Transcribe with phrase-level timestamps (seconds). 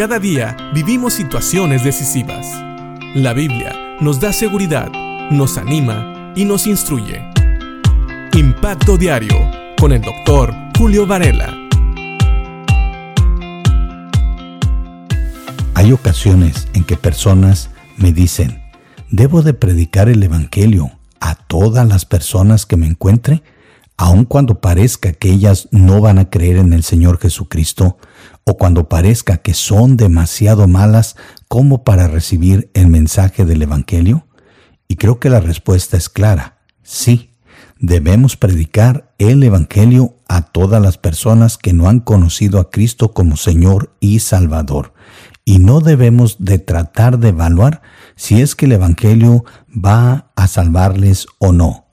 [0.00, 2.46] Cada día vivimos situaciones decisivas.
[3.14, 4.90] La Biblia nos da seguridad,
[5.30, 7.20] nos anima y nos instruye.
[8.32, 9.36] Impacto Diario
[9.78, 11.54] con el doctor Julio Varela.
[15.74, 18.62] Hay ocasiones en que personas me dicen,
[19.10, 23.42] ¿debo de predicar el Evangelio a todas las personas que me encuentre?
[24.00, 27.98] aun cuando parezca que ellas no van a creer en el Señor Jesucristo,
[28.50, 31.16] o cuando parezca que son demasiado malas
[31.48, 34.26] como para recibir el mensaje del Evangelio?
[34.88, 37.30] Y creo que la respuesta es clara, sí,
[37.78, 43.36] debemos predicar el Evangelio a todas las personas que no han conocido a Cristo como
[43.36, 44.94] Señor y Salvador.
[45.44, 47.82] Y no debemos de tratar de evaluar
[48.16, 51.86] si es que el Evangelio va a salvarles o no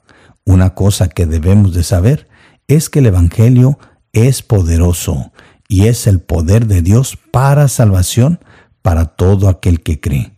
[0.48, 2.26] una cosa que debemos de saber
[2.68, 3.78] es que el Evangelio
[4.14, 5.30] es poderoso
[5.68, 8.40] y es el poder de Dios para salvación
[8.82, 10.32] para todo aquel que cree.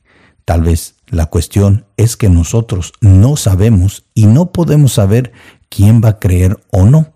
[0.44, 5.32] Tal vez la cuestión es que nosotros no sabemos y no podemos saber
[5.68, 7.14] quién va a creer o no.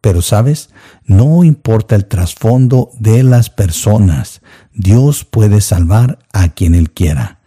[0.00, 0.70] Pero sabes,
[1.04, 4.42] no importa el trasfondo de las personas,
[4.74, 7.38] Dios puede salvar a quien Él quiera.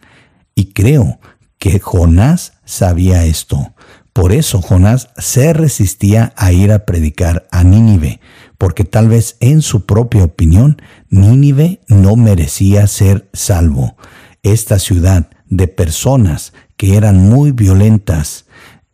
[0.54, 1.20] Y creo
[1.58, 3.74] que Jonás sabía esto.
[4.16, 8.18] Por eso Jonás se resistía a ir a predicar a Nínive,
[8.56, 13.98] porque tal vez en su propia opinión Nínive no merecía ser salvo.
[14.42, 18.46] Esta ciudad de personas que eran muy violentas,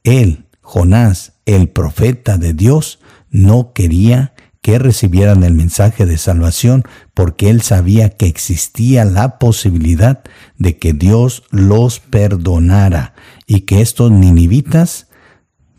[0.03, 2.99] él, Jonás, el profeta de Dios,
[3.31, 6.83] no quería que recibieran el mensaje de salvación
[7.15, 10.25] porque él sabía que existía la posibilidad
[10.59, 13.15] de que Dios los perdonara
[13.47, 15.07] y que estos ninivitas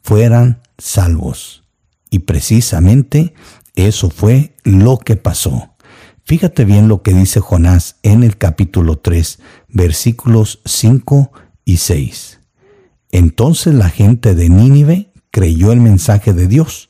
[0.03, 1.63] fueran salvos.
[2.09, 3.33] Y precisamente
[3.75, 5.73] eso fue lo que pasó.
[6.25, 11.31] Fíjate bien lo que dice Jonás en el capítulo 3, versículos 5
[11.65, 12.39] y 6.
[13.11, 16.89] Entonces la gente de Nínive creyó el mensaje de Dios,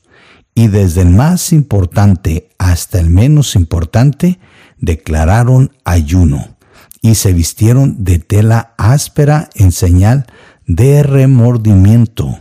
[0.54, 4.38] y desde el más importante hasta el menos importante
[4.78, 6.56] declararon ayuno,
[7.02, 10.26] y se vistieron de tela áspera en señal
[10.66, 12.38] de remordimiento.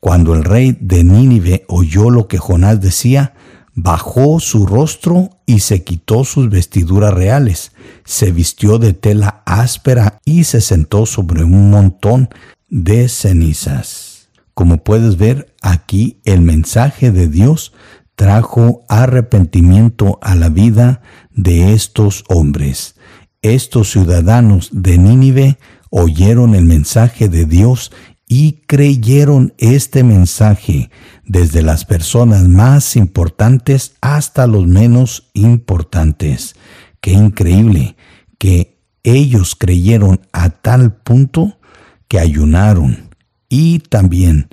[0.00, 3.34] Cuando el rey de Nínive oyó lo que Jonás decía,
[3.74, 7.72] bajó su rostro y se quitó sus vestiduras reales,
[8.04, 12.30] se vistió de tela áspera y se sentó sobre un montón
[12.68, 14.30] de cenizas.
[14.54, 17.72] Como puedes ver, aquí el mensaje de Dios
[18.14, 22.96] trajo arrepentimiento a la vida de estos hombres.
[23.42, 25.58] Estos ciudadanos de Nínive
[25.90, 27.92] oyeron el mensaje de Dios
[28.32, 30.88] y creyeron este mensaje
[31.24, 36.54] desde las personas más importantes hasta los menos importantes.
[37.00, 37.96] Qué increíble
[38.38, 41.58] que ellos creyeron a tal punto
[42.06, 43.10] que ayunaron
[43.48, 44.48] y también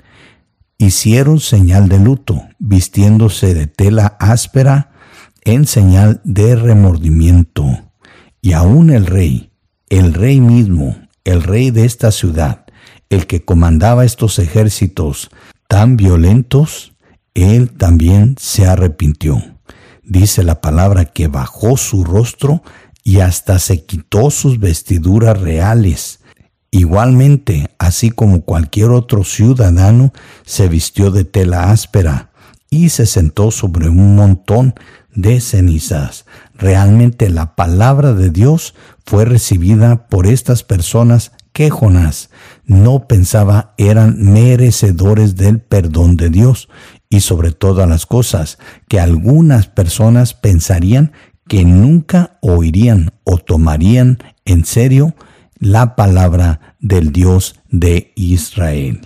[0.76, 4.90] hicieron señal de luto, vistiéndose de tela áspera
[5.44, 7.92] en señal de remordimiento.
[8.42, 9.52] Y aún el rey,
[9.88, 12.64] el rey mismo, el rey de esta ciudad,
[13.10, 15.30] el que comandaba estos ejércitos
[15.66, 16.92] tan violentos,
[17.34, 19.42] él también se arrepintió.
[20.02, 22.62] Dice la palabra que bajó su rostro
[23.04, 26.20] y hasta se quitó sus vestiduras reales.
[26.70, 30.12] Igualmente, así como cualquier otro ciudadano,
[30.44, 32.30] se vistió de tela áspera
[32.70, 34.74] y se sentó sobre un montón
[35.14, 36.26] de cenizas.
[36.54, 38.74] Realmente la palabra de Dios
[39.06, 42.30] fue recibida por estas personas que Jonás
[42.66, 46.68] no pensaba eran merecedores del perdón de Dios
[47.10, 51.10] y sobre todas las cosas que algunas personas pensarían
[51.48, 55.16] que nunca oirían o tomarían en serio
[55.58, 59.00] la palabra del Dios de Israel.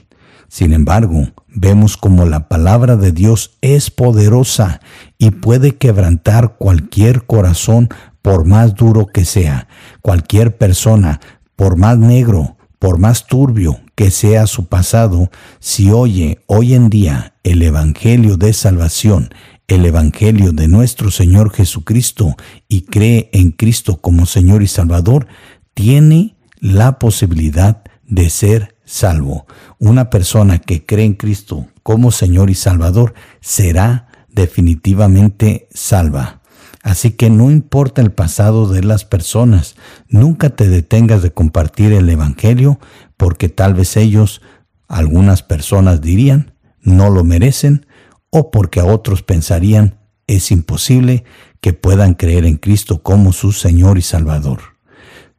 [0.46, 4.82] Sin embargo, vemos como la palabra de Dios es poderosa
[5.16, 7.88] y puede quebrantar cualquier corazón
[8.20, 9.68] por más duro que sea.
[10.02, 11.18] Cualquier persona
[11.62, 15.30] por más negro, por más turbio que sea su pasado,
[15.60, 19.32] si oye hoy en día el Evangelio de salvación,
[19.68, 22.34] el Evangelio de nuestro Señor Jesucristo
[22.66, 25.28] y cree en Cristo como Señor y Salvador,
[25.72, 29.46] tiene la posibilidad de ser salvo.
[29.78, 36.41] Una persona que cree en Cristo como Señor y Salvador será definitivamente salva.
[36.82, 39.76] Así que no importa el pasado de las personas,
[40.08, 42.80] nunca te detengas de compartir el Evangelio
[43.16, 44.42] porque tal vez ellos,
[44.88, 47.86] algunas personas dirían, no lo merecen
[48.30, 51.24] o porque a otros pensarían, es imposible
[51.60, 54.60] que puedan creer en Cristo como su Señor y Salvador.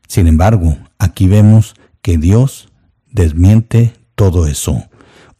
[0.07, 2.69] Sin embargo, aquí vemos que Dios
[3.11, 4.85] desmiente todo eso.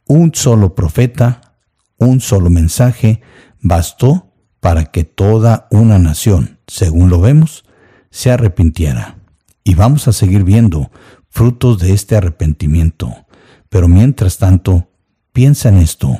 [0.05, 1.55] Un solo profeta,
[1.97, 3.21] un solo mensaje,
[3.61, 4.32] bastó
[4.63, 7.65] para que toda una nación, según lo vemos,
[8.11, 9.17] se arrepintiera.
[9.65, 10.89] Y vamos a seguir viendo
[11.27, 13.13] frutos de este arrepentimiento.
[13.67, 14.87] Pero mientras tanto,
[15.33, 16.17] piensa en esto.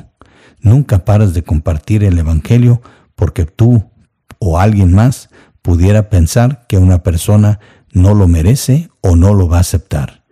[0.60, 2.82] Nunca pares de compartir el Evangelio
[3.14, 3.90] porque tú
[4.38, 5.30] o alguien más
[5.62, 7.60] pudiera pensar que una persona
[7.94, 10.22] no lo merece o no lo va a aceptar.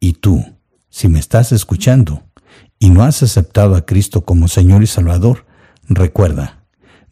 [0.00, 0.44] Y tú,
[0.90, 2.24] si me estás escuchando
[2.80, 5.46] y no has aceptado a Cristo como Señor y Salvador,
[5.88, 6.61] recuerda,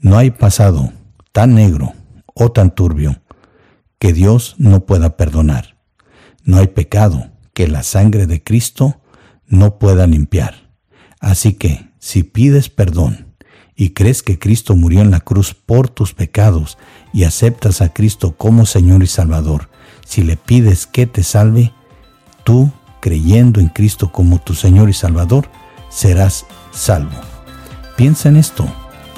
[0.00, 0.93] no hay pasado
[1.32, 1.93] tan negro
[2.35, 3.20] o tan turbio
[3.99, 5.76] que Dios no pueda perdonar.
[6.43, 9.00] No hay pecado que la sangre de Cristo
[9.47, 10.70] no pueda limpiar.
[11.20, 13.35] Así que, si pides perdón
[13.76, 16.79] y crees que Cristo murió en la cruz por tus pecados
[17.12, 19.69] y aceptas a Cristo como Señor y Salvador,
[20.06, 21.75] si le pides que te salve,
[22.43, 25.50] tú, creyendo en Cristo como tu Señor y Salvador,
[25.91, 27.20] serás salvo.
[27.97, 28.67] Piensa en esto